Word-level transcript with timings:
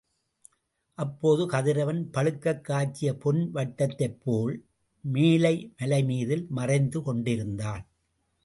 அப்போது 0.97 1.45
கதிரவன் 1.45 2.09
பழுக்கக் 2.13 2.61
காய்ச்சிய 2.61 3.13
பொன் 3.13 3.51
வட்டத்தைப்போல் 3.53 4.55
மேலை 5.01 5.73
மலைமீதில் 5.77 6.47
மறைந்து 6.47 7.01
கொண்டிருந்தான். 7.01 7.87